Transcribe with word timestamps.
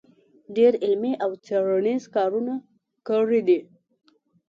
ډېر 0.55 0.73
علمي 0.85 1.13
او 1.23 1.31
څېړنیز 1.45 2.03
کارونه 2.15 2.53
کړي 3.07 3.41
دی 3.47 3.59